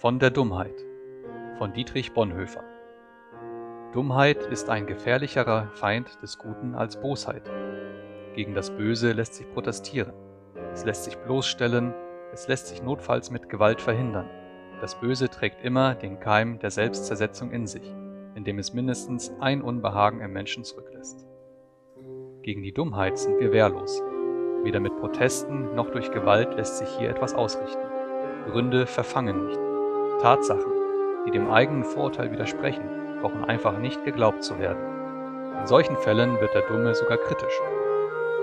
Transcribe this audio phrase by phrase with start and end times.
[0.00, 0.82] Von der Dummheit
[1.58, 2.64] von Dietrich Bonhoeffer
[3.92, 7.42] Dummheit ist ein gefährlicherer Feind des Guten als Bosheit.
[8.34, 10.14] Gegen das Böse lässt sich protestieren.
[10.72, 11.92] Es lässt sich bloßstellen,
[12.32, 14.30] es lässt sich notfalls mit Gewalt verhindern.
[14.80, 17.94] Das Böse trägt immer den Keim der Selbstzersetzung in sich,
[18.34, 21.26] indem es mindestens ein Unbehagen im Menschen zurücklässt.
[22.40, 24.02] Gegen die Dummheit sind wir wehrlos.
[24.62, 27.84] Weder mit Protesten noch durch Gewalt lässt sich hier etwas ausrichten.
[28.46, 29.69] Gründe verfangen nicht.
[30.20, 30.72] Tatsachen,
[31.26, 32.84] die dem eigenen Vorurteil widersprechen,
[33.22, 34.78] brauchen einfach nicht geglaubt zu werden.
[35.60, 37.60] In solchen Fällen wird der Dumme sogar kritisch.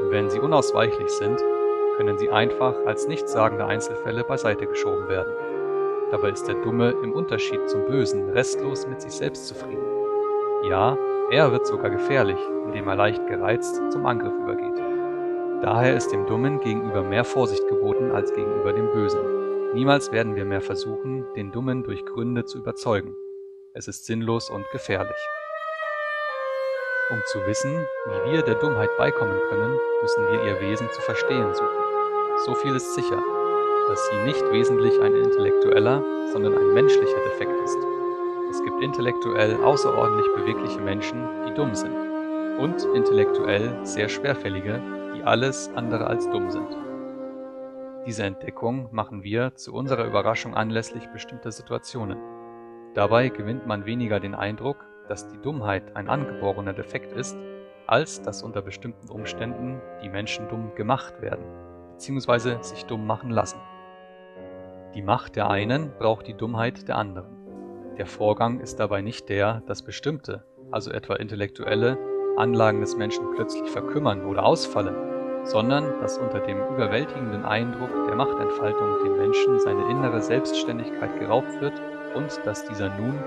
[0.00, 1.38] Und wenn sie unausweichlich sind,
[1.98, 5.32] können sie einfach als nichtssagende Einzelfälle beiseite geschoben werden.
[6.10, 9.84] Dabei ist der Dumme im Unterschied zum Bösen restlos mit sich selbst zufrieden.
[10.68, 10.96] Ja,
[11.30, 14.82] er wird sogar gefährlich, indem er leicht gereizt zum Angriff übergeht.
[15.62, 19.35] Daher ist dem Dummen gegenüber mehr Vorsicht geboten als gegenüber dem Bösen.
[19.76, 23.14] Niemals werden wir mehr versuchen, den Dummen durch Gründe zu überzeugen.
[23.74, 25.18] Es ist sinnlos und gefährlich.
[27.10, 31.52] Um zu wissen, wie wir der Dummheit beikommen können, müssen wir ihr Wesen zu verstehen
[31.52, 31.76] suchen.
[32.46, 33.22] So viel ist sicher,
[33.88, 36.02] dass sie nicht wesentlich ein intellektueller,
[36.32, 37.78] sondern ein menschlicher Defekt ist.
[38.52, 41.94] Es gibt intellektuell außerordentlich bewegliche Menschen, die dumm sind,
[42.58, 44.80] und intellektuell sehr schwerfällige,
[45.14, 46.85] die alles andere als dumm sind.
[48.06, 52.16] Diese Entdeckung machen wir zu unserer Überraschung anlässlich bestimmter Situationen.
[52.94, 57.36] Dabei gewinnt man weniger den Eindruck, dass die Dummheit ein angeborener Defekt ist,
[57.88, 61.44] als dass unter bestimmten Umständen die Menschen dumm gemacht werden,
[61.94, 62.62] bzw.
[62.62, 63.58] sich dumm machen lassen.
[64.94, 67.36] Die Macht der einen braucht die Dummheit der anderen.
[67.98, 71.98] Der Vorgang ist dabei nicht der, dass bestimmte, also etwa intellektuelle,
[72.36, 75.15] Anlagen des Menschen plötzlich verkümmern oder ausfallen,
[75.46, 81.80] sondern dass unter dem überwältigenden Eindruck der Machtentfaltung dem Menschen seine innere Selbstständigkeit geraubt wird
[82.14, 83.18] und dass dieser nun,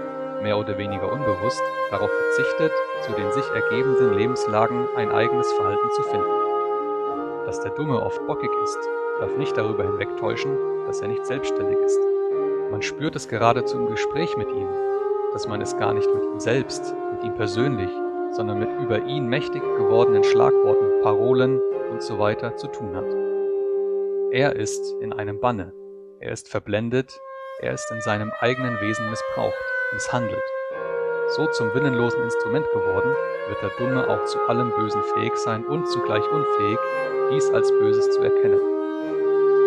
[0.44, 6.04] mehr oder weniger unbewusst, darauf verzichtet, zu den sich ergebenden Lebenslagen ein eigenes Verhalten zu
[6.04, 7.46] finden.
[7.46, 8.80] Dass der Dumme oft bockig ist,
[9.20, 12.00] darf nicht darüber hinwegtäuschen, dass er nicht selbstständig ist.
[12.72, 14.68] Man spürt es geradezu im Gespräch mit ihm,
[15.34, 17.90] dass man es gar nicht mit ihm selbst, mit ihm persönlich,
[18.32, 23.06] sondern mit über ihn mächtig gewordenen Schlagworten, Parolen, und so weiter zu tun hat.
[24.32, 25.74] Er ist in einem Banne,
[26.20, 27.20] er ist verblendet,
[27.62, 29.54] er ist in seinem eigenen Wesen missbraucht,
[29.92, 30.44] misshandelt.
[31.36, 33.12] So zum willenlosen Instrument geworden,
[33.48, 36.78] wird der Dumme auch zu allem Bösen fähig sein und zugleich unfähig,
[37.32, 38.60] dies als Böses zu erkennen.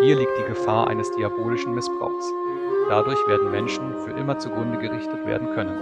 [0.01, 2.25] Hier liegt die Gefahr eines diabolischen Missbrauchs.
[2.89, 5.77] Dadurch werden Menschen für immer zugrunde gerichtet werden können.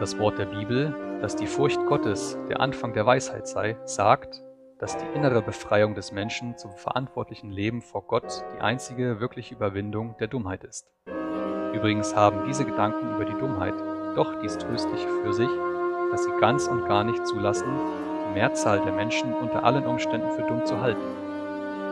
[0.00, 4.42] Das Wort der Bibel, dass die Furcht Gottes der Anfang der Weisheit sei, sagt,
[4.78, 10.16] dass die innere Befreiung des Menschen zum verantwortlichen Leben vor Gott die einzige wirkliche Überwindung
[10.18, 10.86] der Dummheit ist.
[11.72, 13.74] Übrigens haben diese Gedanken über die Dummheit
[14.14, 15.50] doch dies Tröstliche für sich,
[16.10, 17.68] dass sie ganz und gar nicht zulassen,
[18.28, 21.00] die Mehrzahl der Menschen unter allen Umständen für dumm zu halten.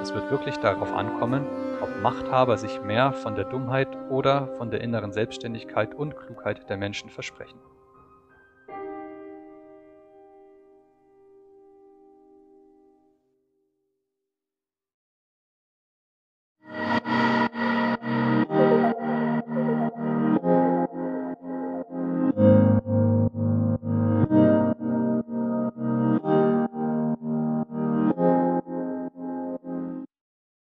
[0.02, 1.46] Es wird wirklich darauf ankommen,
[1.80, 6.76] ob Machthaber sich mehr von der Dummheit oder von der inneren Selbstständigkeit und Klugheit der
[6.76, 7.58] Menschen versprechen.